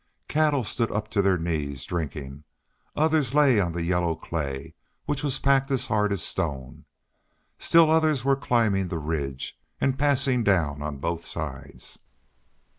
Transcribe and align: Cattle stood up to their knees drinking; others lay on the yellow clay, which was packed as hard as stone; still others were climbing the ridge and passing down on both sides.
Cattle 0.27 0.63
stood 0.63 0.91
up 0.91 1.09
to 1.11 1.21
their 1.21 1.37
knees 1.37 1.85
drinking; 1.85 2.43
others 2.95 3.35
lay 3.35 3.59
on 3.59 3.73
the 3.73 3.83
yellow 3.83 4.15
clay, 4.15 4.73
which 5.05 5.21
was 5.21 5.37
packed 5.37 5.69
as 5.69 5.85
hard 5.85 6.11
as 6.11 6.23
stone; 6.23 6.85
still 7.59 7.91
others 7.91 8.25
were 8.25 8.35
climbing 8.35 8.87
the 8.87 8.97
ridge 8.97 9.59
and 9.79 9.99
passing 9.99 10.43
down 10.43 10.81
on 10.81 10.97
both 10.97 11.23
sides. 11.23 11.99